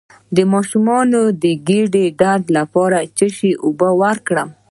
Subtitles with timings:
[0.35, 0.87] د ماشوم
[1.43, 4.49] د ګیډې درد لپاره د څه شي اوبه ورکړم؟